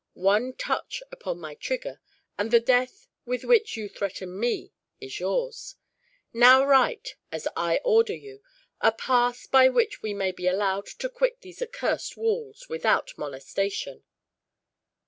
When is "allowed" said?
10.47-10.87